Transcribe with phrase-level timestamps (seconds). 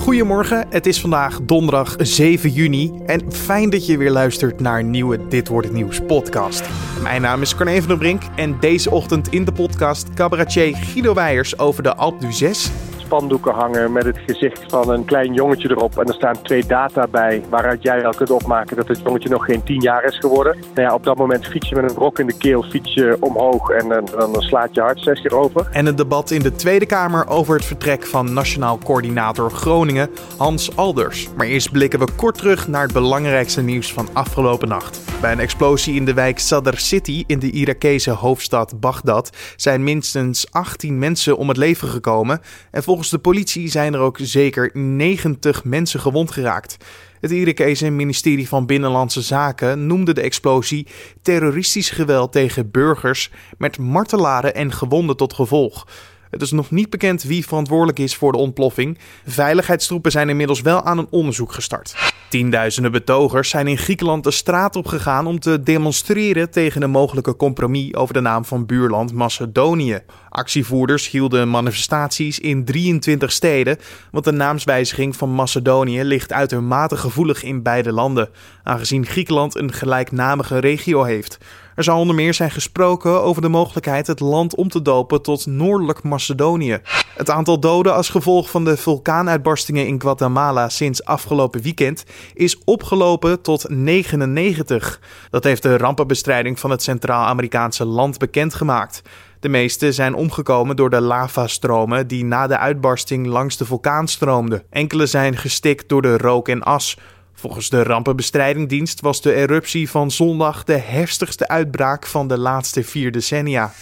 [0.00, 4.90] Goedemorgen, het is vandaag donderdag 7 juni en fijn dat je weer luistert naar een
[4.90, 6.68] nieuwe Dit Wordt Het Nieuws podcast.
[7.02, 11.14] Mijn naam is Carne van der Brink en deze ochtend in de podcast cabaretier Guido
[11.14, 12.70] Weijers over de Alp du 6
[13.10, 15.98] spandoeken hangen met het gezicht van een klein jongetje erop.
[15.98, 19.44] En er staan twee data bij waaruit jij al kunt opmaken dat het jongetje nog
[19.44, 20.56] geen tien jaar is geworden.
[20.74, 23.70] Nou ja, op dat moment fiets je met een rok in de keel, fiets omhoog
[23.70, 25.68] en, en dan slaat je hart zes keer over.
[25.72, 30.76] En een debat in de Tweede Kamer over het vertrek van Nationaal Coördinator Groningen, Hans
[30.76, 31.28] Alders.
[31.36, 35.00] Maar eerst blikken we kort terug naar het belangrijkste nieuws van afgelopen nacht.
[35.20, 40.52] Bij een explosie in de wijk Sadr City in de Irakese hoofdstad Bagdad zijn minstens
[40.52, 42.40] 18 mensen om het leven gekomen.
[42.70, 46.76] En volgens de politie zijn er ook zeker 90 mensen gewond geraakt.
[47.20, 50.86] Het Irakese ministerie van Binnenlandse Zaken noemde de explosie
[51.22, 55.86] terroristisch geweld tegen burgers met martelaren en gewonden tot gevolg.
[56.30, 58.98] Het is nog niet bekend wie verantwoordelijk is voor de ontploffing.
[59.26, 62.12] Veiligheidstroepen zijn inmiddels wel aan een onderzoek gestart.
[62.30, 67.36] Tienduizenden betogers zijn in Griekenland de straat op gegaan om te demonstreren tegen een mogelijke
[67.36, 69.98] compromis over de naam van buurland Macedonië.
[70.28, 73.78] Actievoerders hielden manifestaties in 23 steden,
[74.10, 78.28] want de naamswijziging van Macedonië ligt uitermate gevoelig in beide landen,
[78.62, 81.38] aangezien Griekenland een gelijknamige regio heeft.
[81.74, 85.46] Er zal onder meer zijn gesproken over de mogelijkheid het land om te dopen tot
[85.46, 86.78] Noordelijk Macedonië.
[87.16, 92.04] Het aantal doden als gevolg van de vulkaanuitbarstingen in Guatemala sinds afgelopen weekend
[92.34, 95.00] is opgelopen tot 99.
[95.30, 99.02] Dat heeft de rampenbestrijding van het Centraal-Amerikaanse land bekendgemaakt.
[99.40, 104.62] De meeste zijn omgekomen door de lavastromen die na de uitbarsting langs de vulkaan stroomden.
[104.70, 106.96] Enkele zijn gestikt door de rook en as.
[107.32, 113.12] Volgens de rampenbestrijdingdienst was de eruptie van zondag de heftigste uitbraak van de laatste vier
[113.12, 113.72] decennia.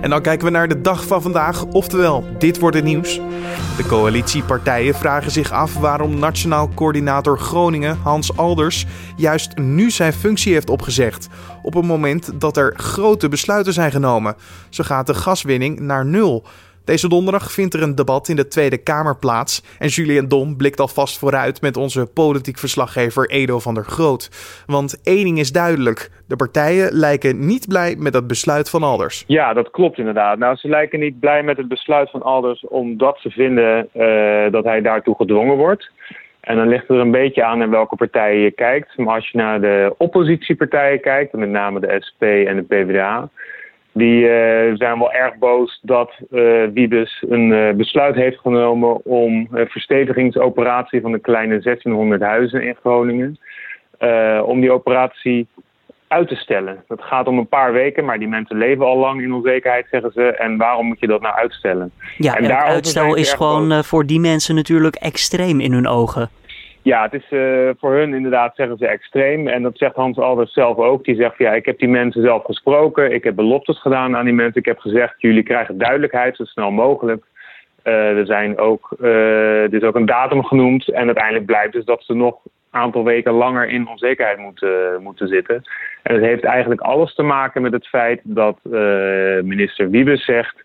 [0.00, 3.20] En dan kijken we naar de dag van vandaag, oftewel, dit wordt het nieuws.
[3.76, 10.52] De coalitiepartijen vragen zich af waarom Nationaal Coördinator Groningen, Hans Alders, juist nu zijn functie
[10.52, 11.28] heeft opgezegd.
[11.62, 14.36] Op een moment dat er grote besluiten zijn genomen.
[14.68, 16.46] Zo gaat de gaswinning naar nul.
[16.84, 19.76] Deze donderdag vindt er een debat in de Tweede Kamer plaats.
[19.78, 24.30] En Julien Dom blikt alvast vooruit met onze politiek verslaggever Edo van der Groot.
[24.66, 29.24] Want één ding is duidelijk: de partijen lijken niet blij met het besluit van Alders.
[29.26, 30.38] Ja, dat klopt inderdaad.
[30.38, 34.64] Nou, ze lijken niet blij met het besluit van Alders omdat ze vinden uh, dat
[34.64, 35.90] hij daartoe gedwongen wordt.
[36.40, 38.96] En dan ligt er een beetje aan naar welke partijen je kijkt.
[38.96, 43.28] Maar als je naar de oppositiepartijen kijkt, met name de SP en de PvdA
[43.94, 49.48] die uh, zijn wel erg boos dat uh, Wiebes een uh, besluit heeft genomen om
[49.50, 53.38] een verstevigingsoperatie van de kleine 1600 huizen in Groningen,
[54.44, 55.48] om die operatie
[56.08, 56.84] uit te stellen.
[56.88, 60.12] Dat gaat om een paar weken, maar die mensen leven al lang in onzekerheid, zeggen
[60.12, 60.22] ze.
[60.22, 61.92] En waarom moet je dat nou uitstellen?
[62.16, 66.30] Ja, en, en uitstel is gewoon voor die mensen natuurlijk extreem in hun ogen.
[66.84, 69.48] Ja, het is uh, voor hun inderdaad, zeggen ze, extreem.
[69.48, 71.04] En dat zegt Hans Alders zelf ook.
[71.04, 73.12] Die zegt, ja, ik heb die mensen zelf gesproken.
[73.12, 74.60] Ik heb beloftes gedaan aan die mensen.
[74.60, 77.24] Ik heb gezegd, jullie krijgen duidelijkheid zo snel mogelijk.
[77.84, 80.88] Uh, er, zijn ook, uh, is ook een datum genoemd.
[80.88, 85.28] En uiteindelijk blijkt dus dat ze nog een aantal weken langer in onzekerheid moeten, moeten
[85.28, 85.62] zitten.
[86.02, 88.58] En het heeft eigenlijk alles te maken met het feit dat
[89.42, 90.63] minister Wiebes zegt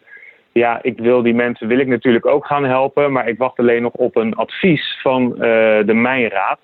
[0.51, 3.81] ja, ik wil die mensen wil ik natuurlijk ook gaan helpen, maar ik wacht alleen
[3.81, 5.39] nog op een advies van uh,
[5.85, 6.59] de Mijnraad.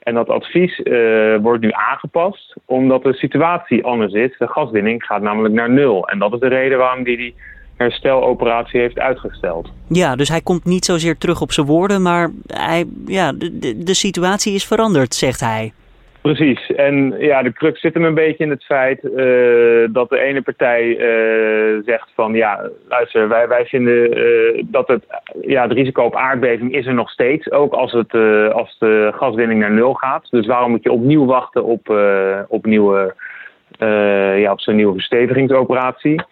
[0.00, 4.38] En dat advies uh, wordt nu aangepast omdat de situatie anders is.
[4.38, 6.08] De gaswinning gaat namelijk naar nul.
[6.08, 7.34] En dat is de reden waarom die die
[7.76, 9.68] hersteloperatie heeft uitgesteld.
[9.88, 13.94] Ja, dus hij komt niet zozeer terug op zijn woorden, maar hij, ja, de, de
[13.94, 15.72] situatie is veranderd, zegt hij.
[16.22, 16.72] Precies.
[16.72, 20.42] En ja, de crux zit hem een beetje in het feit uh, dat de ene
[20.42, 25.04] partij uh, zegt van ja, luister, wij, wij vinden uh, dat het,
[25.40, 28.14] ja, het risico op aardbeving is er nog steeds, ook als, het,
[28.52, 30.26] als de gaswinning naar nul gaat.
[30.30, 31.94] Dus waarom moet je opnieuw wachten op,
[32.48, 33.14] op, nieuwe,
[34.36, 36.22] ja, op zo'n nieuwe verstevigingsoperatie?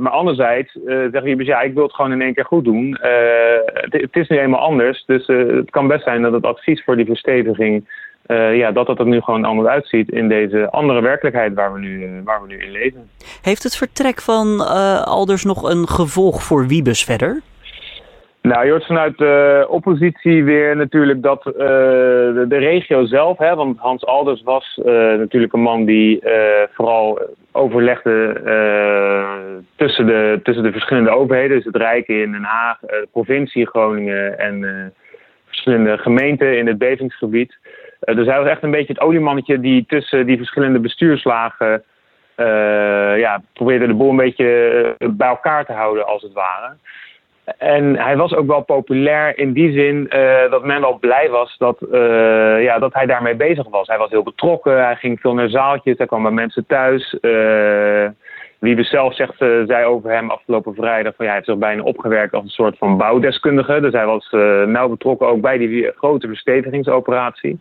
[0.00, 2.98] maar anderzijds uh, zeggen je, ja, ik wil het gewoon in één keer goed doen.
[3.00, 6.96] Het, het, is nu eenmaal anders, dus het kan best zijn dat het advies voor
[6.96, 7.88] die versteviging
[8.28, 11.78] uh, ja, dat dat er nu gewoon anders uitziet in deze andere werkelijkheid waar we
[11.78, 13.10] nu, uh, waar we nu in leven.
[13.42, 17.40] Heeft het vertrek van uh, Alders nog een gevolg voor Wiebes verder?
[18.42, 23.78] Nou, je hoort vanuit de oppositie weer natuurlijk dat de, de, regio zelf, hè, want
[23.78, 24.80] Hans Alders was
[25.16, 26.22] natuurlijk een man die
[26.72, 27.20] vooral
[27.52, 28.40] overlegde
[29.76, 34.38] tussen, de, tussen de verschillende overheden, dus het Rijk in Den Haag, de provincie Groningen
[34.38, 34.92] en
[35.46, 37.56] verschillende gemeenten in het bevingsgebied.
[38.00, 41.82] Uh, dus hij was echt een beetje het oliemannetje die tussen die verschillende bestuurslagen
[42.36, 46.74] uh, ja, probeerde de boel een beetje eh, bij elkaar te houden, als het ware.
[47.58, 50.10] En hij was ook wel populair in die zin
[50.50, 51.78] dat men wel blij was dat,
[52.60, 53.86] ja, dat hij daarmee bezig was.
[53.86, 57.18] Hij was heel betrokken, hij ging veel naar zaaltjes, hij kwam bij mensen thuis.
[58.58, 62.34] Wiebe zelf zegt, zei over hem afgelopen vrijdag van ja, hij heeft zich bijna opgewerkt
[62.34, 63.80] als een soort van bouwdeskundige.
[63.80, 64.28] Dus hij was
[64.66, 67.58] nauw betrokken ook bij die grote verstevigingsoperatie.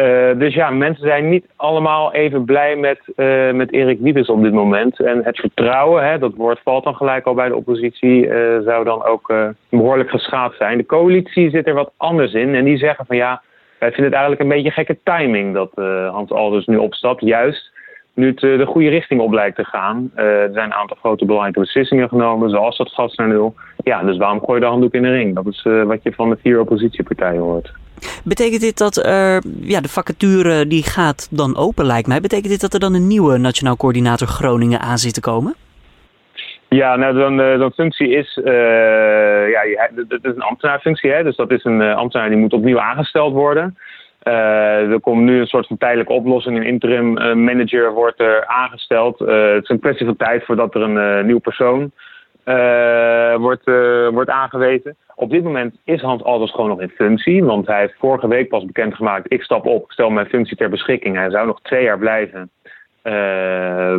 [0.00, 4.42] Uh, dus ja, mensen zijn niet allemaal even blij met, uh, met Erik Wiebes op
[4.42, 5.00] dit moment.
[5.00, 8.84] En het vertrouwen, hè, dat woord valt dan gelijk al bij de oppositie, uh, zou
[8.84, 9.34] dan ook
[9.68, 10.78] behoorlijk geschaad zijn.
[10.78, 13.42] De coalitie zit er wat anders in en die zeggen van ja,
[13.78, 15.70] wij vinden het eigenlijk een beetje gekke timing dat
[16.12, 17.20] Hans Alders nu opstapt.
[17.20, 17.72] Juist
[18.20, 20.10] nu het de goede richting op lijkt te gaan.
[20.14, 23.54] er zijn een aantal grote belangrijke beslissingen genomen, zoals dat gas naar nul.
[23.76, 25.34] Ja, dus waarom gooi je de handdoek in de ring?
[25.34, 27.72] Dat is wat je van de vier oppositiepartijen hoort.
[28.24, 32.20] Betekent dit dat er, ja, de vacature die gaat dan open lijkt mij.
[32.20, 35.54] Betekent dit dat er dan een nieuwe Nationaal Coördinator Groningen aan zit te komen?
[36.68, 38.52] Ja, nou, dan, zo'n functie is, uh,
[39.50, 43.32] ja, dat is een ambtenaarfunctie, hè, dus dat is een ambtenaar die moet opnieuw aangesteld
[43.32, 43.76] worden.
[44.22, 47.12] Er komt nu een soort van tijdelijke oplossing, een interim
[47.44, 49.18] manager wordt er aangesteld.
[49.18, 51.92] het is een kwestie van tijd voordat er een nieuw persoon
[53.36, 53.64] wordt,
[54.10, 54.96] wordt aangewezen.
[55.20, 57.44] Op dit moment is Hans Alders gewoon nog in functie.
[57.44, 61.16] Want hij heeft vorige week pas bekendgemaakt: ik stap op, stel mijn functie ter beschikking.
[61.16, 62.50] Hij zou nog twee jaar blijven.
[63.04, 63.12] Uh,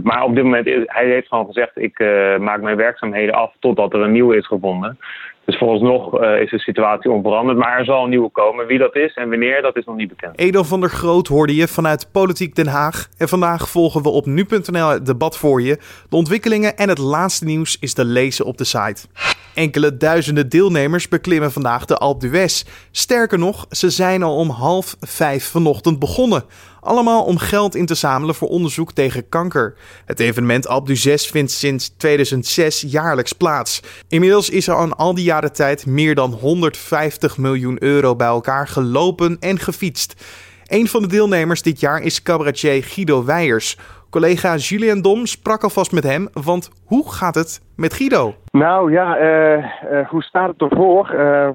[0.03, 3.94] maar op dit moment, is, hij gewoon gezegd: ik uh, maak mijn werkzaamheden af totdat
[3.94, 4.97] er een nieuwe is gevonden.
[5.45, 7.57] Dus vooralsnog uh, is de situatie onveranderd.
[7.57, 8.65] Maar er zal een nieuwe komen.
[8.67, 10.39] Wie dat is en wanneer, dat is nog niet bekend.
[10.39, 13.07] Edel van der Groot hoorde je vanuit Politiek Den Haag.
[13.17, 15.77] En vandaag volgen we op nu.nl het debat voor je.
[16.09, 19.07] De ontwikkelingen en het laatste nieuws is te lezen op de site.
[19.53, 22.63] Enkele duizenden deelnemers beklimmen vandaag de Alpe d'Huez.
[22.91, 26.43] Sterker nog, ze zijn al om half vijf vanochtend begonnen.
[26.83, 29.75] Allemaal om geld in te zamelen voor onderzoek tegen kanker.
[30.06, 34.04] Het evenement Alpe d'Huez vindt sinds 2006 jaarlijks plaats.
[34.10, 38.68] Inmiddels is er aan al die jaren tijd meer dan 150 miljoen euro bij elkaar
[38.68, 40.25] gelopen en gefietst.
[40.66, 43.77] Een van de deelnemers dit jaar is cabaretier Guido Weijers.
[44.10, 48.36] Collega Julien Dom sprak alvast met hem, want hoe gaat het met Guido?
[48.51, 51.13] Nou ja, uh, uh, hoe staat het ervoor?
[51.13, 51.50] Uh,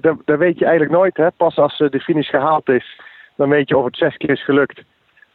[0.00, 1.16] dat, dat, weet je eigenlijk nooit.
[1.16, 1.30] Hè?
[1.30, 3.00] Pas als de finish gehaald is,
[3.40, 4.82] dan weet je of het zes keer is gelukt.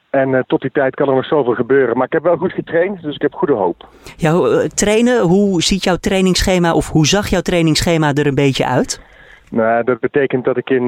[0.10, 1.98] En tot die tijd kan er nog zoveel gebeuren.
[1.98, 3.88] Maar ik heb wel goed getraind, dus ik heb goede hoop.
[4.18, 9.02] Jouw trainen, hoe ziet jouw trainingsschema of hoe zag jouw trainingsschema er een beetje uit?
[9.50, 10.88] Nou, dat betekent dat ik in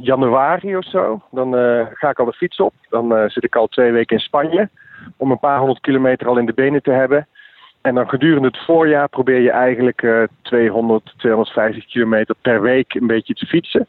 [0.00, 1.52] januari of zo, dan
[1.94, 2.74] ga ik al de fiets op.
[2.88, 4.68] Dan zit ik al twee weken in Spanje
[5.16, 7.26] om een paar honderd kilometer al in de benen te hebben.
[7.80, 13.06] En dan gedurende het voorjaar probeer je eigenlijk uh, 200, 250 kilometer per week een
[13.06, 13.86] beetje te fietsen.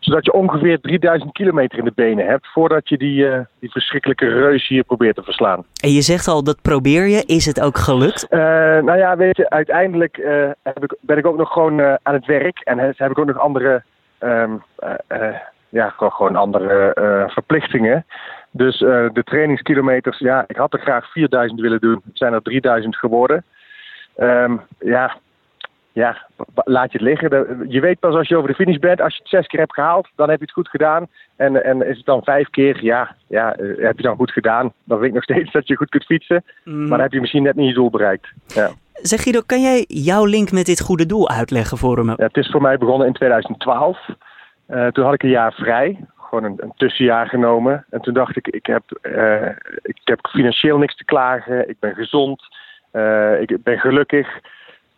[0.00, 4.28] Zodat je ongeveer 3000 kilometer in de benen hebt voordat je die, uh, die verschrikkelijke
[4.28, 5.64] reus hier probeert te verslaan.
[5.82, 7.24] En je zegt al, dat probeer je.
[7.26, 8.26] Is het ook gelukt?
[8.30, 8.38] Uh,
[8.78, 12.26] nou ja, weet je, uiteindelijk uh, heb ik, ben ik ook nog gewoon aan het
[12.26, 12.58] werk.
[12.58, 13.82] En heb ik ook nog andere,
[14.20, 14.62] um,
[15.68, 16.92] ja, gewoon andere
[17.28, 18.04] verplichtingen.
[18.50, 22.02] Dus uh, de trainingskilometers, ja, ik had er graag 4000 willen doen.
[22.04, 23.44] Het zijn er 3000 geworden.
[24.16, 25.16] Um, ja,
[25.92, 27.64] ja, laat je het liggen.
[27.68, 29.74] Je weet pas als je over de finish bent, als je het zes keer hebt
[29.74, 31.06] gehaald, dan heb je het goed gedaan.
[31.36, 34.72] En, en is het dan vijf keer, ja, ja, eh, heb je dan goed gedaan.
[34.84, 36.44] Dan weet ik nog steeds dat je goed kunt fietsen.
[36.64, 36.78] Mm.
[36.78, 38.28] Maar dan heb je misschien net niet je doel bereikt.
[38.46, 38.70] Ja.
[38.92, 42.14] Zeg Guido, kan jij jouw link met dit goede doel uitleggen voor me?
[42.16, 43.98] Ja, het is voor mij begonnen in 2012.
[44.68, 45.98] Uh, toen had ik een jaar vrij
[46.30, 47.84] gewoon een, een, tussenjaar genomen.
[47.90, 49.48] En toen dacht ik, ik heb, uh,
[49.82, 51.68] ik heb financieel niks te klagen.
[51.68, 52.42] Ik ben gezond.
[52.92, 54.28] Uh, ik ben gelukkig.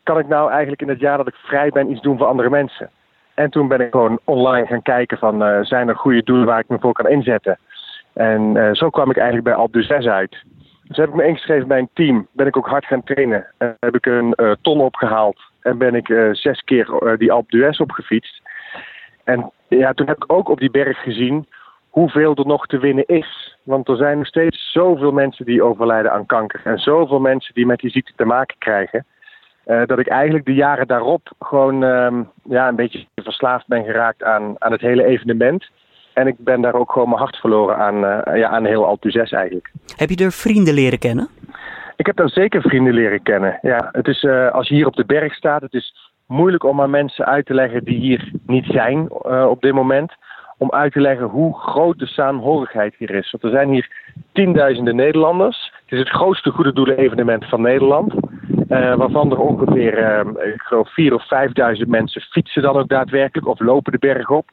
[0.03, 2.51] Kan ik nou eigenlijk in het jaar dat ik vrij ben iets doen voor andere
[2.51, 2.91] mensen?
[3.35, 6.59] En toen ben ik gewoon online gaan kijken van, uh, zijn er goede doelen waar
[6.59, 7.59] ik me voor kan inzetten?
[8.13, 10.37] En zo kwam ik eigenlijk bij Alpe 6 uit.
[10.83, 12.27] Dus heb ik me ingeschreven bij een team.
[12.33, 13.47] Ben ik ook hard gaan trainen.
[13.59, 15.41] En heb ik een ton opgehaald.
[15.61, 18.43] En ben ik zes keer die Alpe d'Huez opgefietst.
[19.25, 21.47] En ja, toen heb ik ook op die berg gezien
[21.91, 23.57] hoeveel er nog te winnen is.
[23.63, 26.61] Want er zijn nog steeds zoveel mensen die overlijden aan kanker.
[26.65, 29.05] En zoveel mensen die met die ziekte te maken krijgen.
[29.67, 34.23] Uh, dat ik eigenlijk de jaren daarop gewoon um, ja, een beetje verslaafd ben geraakt
[34.23, 35.71] aan, aan het hele evenement.
[36.13, 39.11] En ik ben daar ook gewoon mijn hart verloren aan, uh, ja, aan heel Alpe
[39.11, 39.71] 6 eigenlijk.
[39.97, 41.29] Heb je er vrienden leren kennen?
[41.97, 43.59] Ik heb daar zeker vrienden leren kennen.
[43.63, 46.81] Ja, het is, uh, als je hier op de berg staat, het is moeilijk om
[46.81, 49.13] aan mensen uit te leggen die hier niet zijn
[49.49, 50.13] op dit moment.
[50.59, 53.31] Om uit te leggen hoe groot de saamhorigheid hier is.
[53.31, 53.91] Want er zijn hier
[54.33, 55.73] tienduizenden Nederlanders.
[55.85, 58.15] Het is het grootste goede doelen evenement van Nederland.
[58.73, 61.25] Uh, waarvan er ongeveer, uh, ik geloof, 4.000 of
[61.79, 64.51] 5.000 mensen fietsen dan ook daadwerkelijk of lopen de berg op.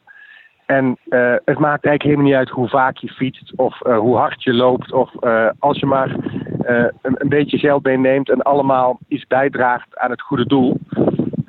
[0.65, 4.43] En uh, het maakt eigenlijk helemaal niet uit hoe vaak je fietst of hoe hard
[4.43, 4.93] je loopt.
[4.93, 5.11] Of
[5.59, 6.15] als je maar
[6.57, 10.77] een, een, beetje geld meeneemt en allemaal iets bijdraagt aan het goede doel.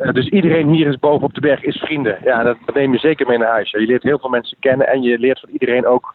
[0.01, 2.19] Eh, dus iedereen hier is boven op de berg is vrienden.
[2.25, 3.71] Ja, dat, neem je zeker mee naar huis.
[3.71, 6.15] Je leert heel veel mensen kennen en je leert van iedereen ook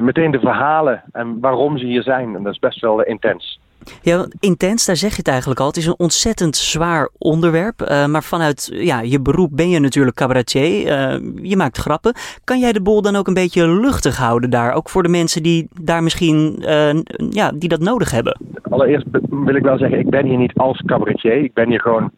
[0.00, 2.34] meteen de verhalen en waarom ze hier zijn.
[2.36, 3.60] En dat is best wel intens.
[4.02, 5.66] Ja, intens, daar zeg je het eigenlijk al.
[5.66, 7.80] Het is een ontzettend zwaar onderwerp.
[7.80, 10.86] Uh, maar vanuit ja, je beroep ben je natuurlijk cabaretier.
[10.86, 12.14] Uh, je maakt grappen.
[12.44, 14.72] Kan jij de bol dan ook een beetje luchtig houden daar?
[14.72, 18.38] Ook voor de mensen die daar misschien uh, ja, die dat nodig hebben.
[18.70, 21.36] Allereerst wil ik wel zeggen, ik ben hier niet als cabaretier.
[21.36, 22.10] Ik ben hier gewoon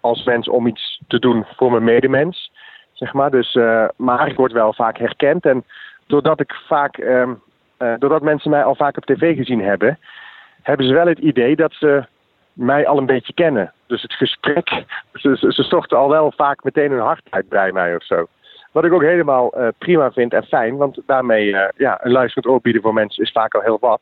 [0.00, 2.52] als mens om iets te doen voor mijn medemens.
[2.92, 3.30] Zeg maar.
[3.30, 3.58] dus,
[3.96, 5.44] maar ik word wel vaak herkend.
[5.44, 5.64] En
[6.06, 7.32] doordat ik vaak, ehm,
[7.98, 9.98] doordat mensen mij al vaak op tv gezien hebben
[10.64, 12.04] hebben ze wel het idee dat ze
[12.52, 13.72] mij al een beetje kennen.
[13.86, 17.94] Dus het gesprek, ze, ze storten al wel vaak meteen hun hart uit bij mij
[17.96, 18.26] of zo.
[18.72, 22.52] Wat ik ook helemaal uh, prima vind en fijn, want daarmee uh, ja, een luisterend
[22.52, 24.00] oor bieden voor mensen is vaak al heel wat.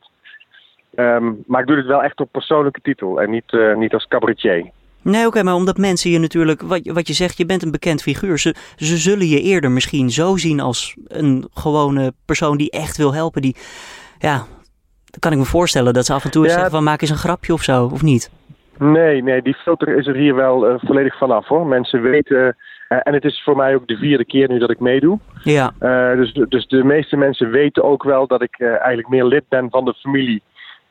[0.95, 4.07] Um, maar ik doe het wel echt op persoonlijke titel en niet, uh, niet als
[4.07, 4.71] cabaretier.
[5.01, 8.01] Nee, oké, maar omdat mensen je natuurlijk, wat, wat je zegt, je bent een bekend
[8.01, 8.39] figuur.
[8.39, 13.13] Ze, ze zullen je eerder misschien zo zien als een gewone persoon die echt wil
[13.13, 13.41] helpen.
[13.41, 13.55] Die,
[14.19, 14.45] ja,
[15.13, 17.09] dan kan ik me voorstellen dat ze af en toe eens zeggen van maak eens
[17.09, 18.31] een grapje of zo, of niet?
[18.77, 21.65] Nee, nee, die filter is er hier wel uh, volledig vanaf hoor.
[21.65, 24.79] Mensen weten, uh, en het is voor mij ook de vierde keer nu dat ik
[24.79, 25.19] meedoe.
[25.43, 25.73] Ja.
[25.81, 29.69] Uh, dus, dus de meeste mensen weten ook wel dat ik eigenlijk meer lid ben
[29.69, 30.43] van de familie.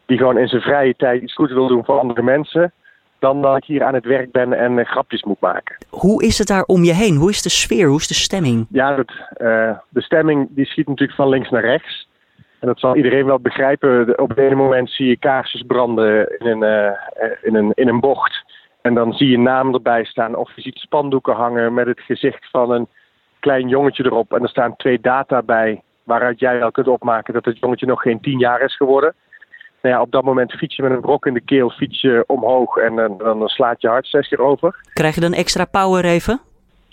[0.07, 2.73] Die gewoon in zijn vrije tijd iets goeds wil doen voor andere mensen.
[3.19, 5.77] Dan dat ik hier aan het werk ben en grapjes moet maken.
[5.89, 7.17] Hoe is het daar om je heen?
[7.17, 7.89] Hoe is de sfeer?
[7.89, 8.67] Hoe is de stemming?
[8.71, 9.05] Ja,
[9.89, 12.11] de stemming die schiet natuurlijk van links naar rechts.
[12.63, 14.19] En dat zal iedereen wel begrijpen.
[14.19, 18.01] Op het ene moment zie je kaarsjes branden in een, uh, in, een, in een
[18.01, 18.45] bocht.
[18.83, 20.37] En dan zie je naam erbij staan.
[20.37, 22.89] Of je ziet spandoeken hangen met het gezicht van een
[23.41, 24.33] klein jongetje erop.
[24.33, 25.83] En er staan twee data bij.
[26.03, 29.15] Waaruit jij wel kunt opmaken dat het jongetje nog geen tien jaar is geworden.
[29.83, 32.25] Nou ja, op dat moment fiets je met een brok in de keel, fiets je
[32.27, 34.81] omhoog en dan, dan slaat je hart zes keer over.
[34.93, 36.41] Krijg je dan extra power even?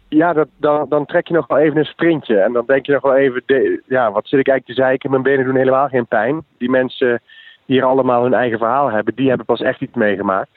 [0.10, 2.39] Ja, dan, dan trek je nog wel even een sprintje.
[2.39, 3.44] En dan denk je nog wel even,
[3.88, 5.10] ja, wat zit ik eigenlijk te zeiken?
[5.10, 6.44] Mijn benen doen helemaal geen pijn.
[6.58, 7.22] Die mensen
[7.66, 10.50] die hier allemaal hun eigen verhaal hebben, die hebben pas echt iets meegemaakt.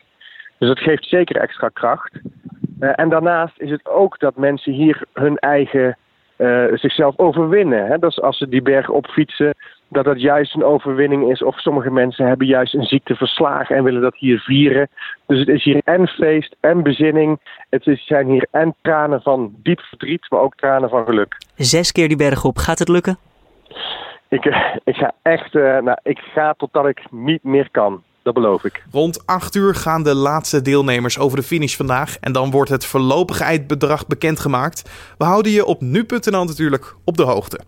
[0.59, 2.21] Dus dat geeft zeker extra kracht.
[2.81, 5.97] Uh, en daarnaast is het ook dat mensen hier hun eigen
[6.75, 7.87] zichzelf overwinnen.
[7.87, 7.99] Hè?
[7.99, 9.55] Als ze die berg opfietsen,
[9.93, 11.43] dat dat juist een overwinning is.
[11.43, 14.89] Of sommige mensen hebben juist een ziekte verslagen en willen dat hier vieren.
[15.27, 17.41] Dus het is hier en feest en bezinning.
[17.71, 21.37] Het zijn hier en tranen van diep verdriet, maar ook tranen van geluk.
[21.57, 23.19] Zes keer die berg op, gaat het lukken?
[24.29, 28.03] Ik, eh, ik ga echt, uh, nou, ik ga totdat ik niet meer kan.
[28.23, 28.85] Dat beloof ik.
[28.91, 32.17] Rond 8 uur gaan de laatste deelnemers over de finish vandaag.
[32.21, 34.91] En dan wordt het voorlopige eindbedrag bekendgemaakt.
[35.19, 37.61] We houden je op nu.nl natuurlijk op de hoogte.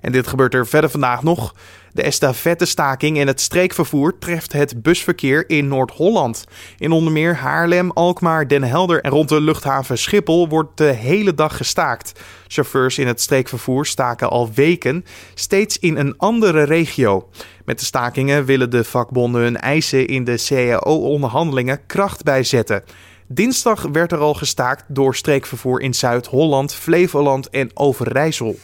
[0.00, 1.54] En dit gebeurt er verder vandaag nog.
[1.94, 6.44] De estafette-staking en het streekvervoer treft het busverkeer in Noord-Holland.
[6.78, 11.34] In onder meer Haarlem, Alkmaar, Den Helder en rond de luchthaven Schiphol wordt de hele
[11.34, 12.20] dag gestaakt.
[12.46, 17.28] Chauffeurs in het streekvervoer staken al weken, steeds in een andere regio.
[17.64, 22.82] Met de stakingen willen de vakbonden hun eisen in de CAO-onderhandelingen kracht bijzetten.
[23.26, 28.56] Dinsdag werd er al gestaakt door streekvervoer in Zuid-Holland, Flevoland en Overijssel.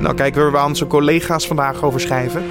[0.00, 2.42] Nou kijken we waar onze collega's vandaag over schrijven.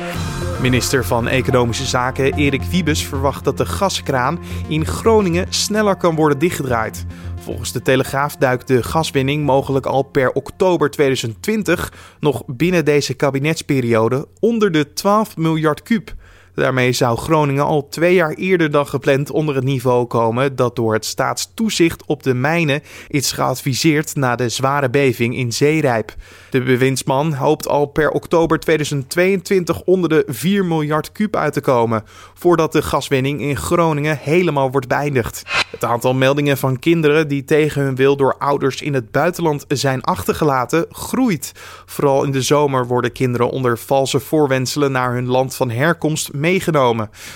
[0.61, 6.39] Minister van Economische Zaken Erik Wiebes verwacht dat de gaskraan in Groningen sneller kan worden
[6.39, 7.05] dichtgedraaid.
[7.39, 14.27] Volgens de Telegraaf duikt de gaswinning mogelijk al per oktober 2020 nog binnen deze kabinetsperiode
[14.39, 16.13] onder de 12 miljard kuub.
[16.57, 20.93] Daarmee zou Groningen al twee jaar eerder dan gepland onder het niveau komen dat door
[20.93, 26.15] het staatstoezicht op de mijnen is geadviseerd na de zware beving in Zeerijp.
[26.49, 32.03] De bewindsman hoopt al per oktober 2022 onder de 4 miljard kuub uit te komen,
[32.33, 35.41] voordat de gaswinning in Groningen helemaal wordt beëindigd.
[35.71, 40.03] Het aantal meldingen van kinderen die tegen hun wil door ouders in het buitenland zijn
[40.03, 41.51] achtergelaten groeit.
[41.85, 46.33] Vooral in de zomer worden kinderen onder valse voorwenselen naar hun land van herkomst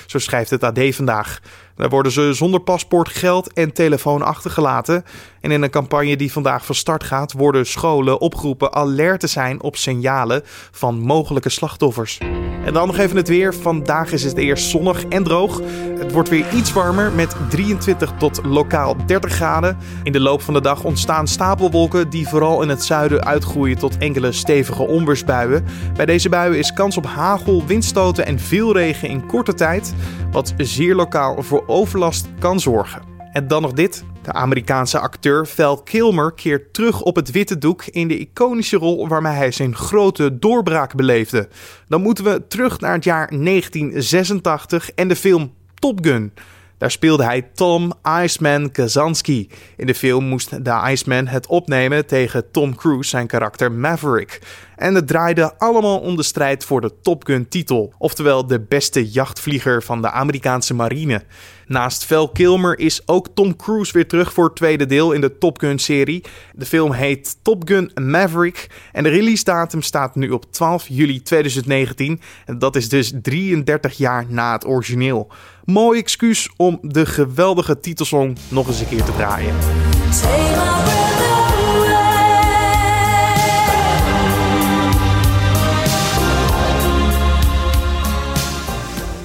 [0.05, 1.39] Zo schrijft het AD vandaag.
[1.81, 5.05] Daar worden ze zonder paspoort, geld en telefoon achtergelaten.
[5.39, 9.61] En in een campagne die vandaag van start gaat, worden scholen opgeroepen alert te zijn
[9.61, 12.19] op signalen van mogelijke slachtoffers.
[12.65, 13.53] En dan nog even het weer.
[13.55, 15.61] Vandaag is het eerst zonnig en droog.
[15.97, 19.77] Het wordt weer iets warmer met 23 tot lokaal 30 graden.
[20.03, 23.97] In de loop van de dag ontstaan stapelwolken die vooral in het zuiden uitgroeien tot
[23.97, 25.65] enkele stevige onweersbuien.
[25.95, 29.93] Bij deze buien is kans op hagel, windstoten en veel regen in korte tijd,
[30.31, 33.01] wat zeer lokaal voor overlast kan zorgen.
[33.31, 34.03] En dan nog dit.
[34.21, 39.07] De Amerikaanse acteur Val Kilmer keert terug op het witte doek in de iconische rol
[39.07, 41.47] waarmee hij zijn grote doorbraak beleefde.
[41.87, 46.33] Dan moeten we terug naar het jaar 1986 en de film Top Gun.
[46.81, 49.49] Daar speelde hij Tom Iceman Kazanski.
[49.77, 54.41] In de film moest de Iceman het opnemen tegen Tom Cruise, zijn karakter Maverick.
[54.75, 59.09] En het draaide allemaal om de strijd voor de Top Gun titel, oftewel de beste
[59.09, 61.23] jachtvlieger van de Amerikaanse marine.
[61.71, 65.37] Naast Val Kilmer is ook Tom Cruise weer terug voor het tweede deel in de
[65.37, 66.23] Top Gun serie.
[66.53, 71.21] De film heet Top Gun Maverick en de release datum staat nu op 12 juli
[71.21, 72.21] 2019.
[72.45, 75.31] En dat is dus 33 jaar na het origineel.
[75.65, 79.55] Mooi excuus om de geweldige titelsong nog eens een keer te draaien.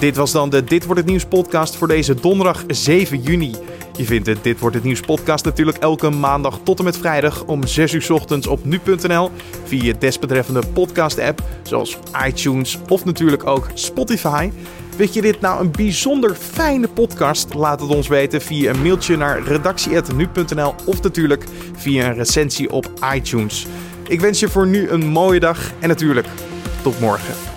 [0.07, 3.55] Dit was dan de Dit wordt het nieuws podcast voor deze donderdag 7 juni.
[3.97, 7.45] Je vindt de Dit wordt het nieuws podcast natuurlijk elke maandag tot en met vrijdag
[7.45, 9.31] om 6 uur ochtends op nu.nl
[9.65, 14.51] via je desbetreffende podcast app zoals iTunes of natuurlijk ook Spotify.
[14.97, 17.55] Vind je dit nou een bijzonder fijne podcast?
[17.55, 21.45] Laat het ons weten via een mailtje naar redactie.nu.nl of natuurlijk
[21.77, 23.67] via een recensie op iTunes.
[24.09, 26.27] Ik wens je voor nu een mooie dag en natuurlijk
[26.83, 27.56] tot morgen.